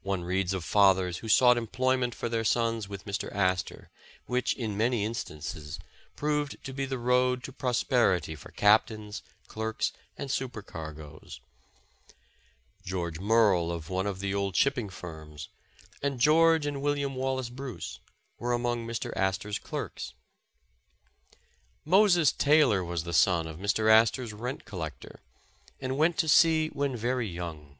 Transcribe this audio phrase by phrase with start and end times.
[0.00, 3.30] One reads of fathers who sought employment for their sons with Mr.
[3.36, 3.90] Astor,
[4.24, 5.78] which, in many instances,
[6.16, 11.38] proved to be the road to prosperity for captains, clerks, and supercargoes.
[12.82, 15.50] George Merle, of one of the old shipping firms,
[16.02, 18.00] and 279 The Original John Jacob Astor George and William Wallace Bruce,
[18.38, 19.14] were among Mr.
[19.14, 20.14] Astor 's clerks.
[21.84, 23.90] Moses Taylor was the son of Mr.
[23.90, 25.20] Astor 's rent collect or,
[25.78, 27.76] and went to sea when very young.